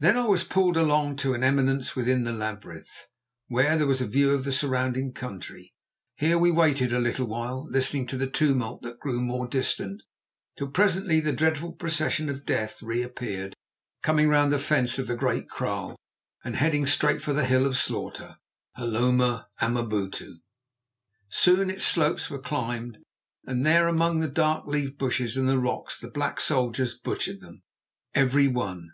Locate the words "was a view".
3.86-4.32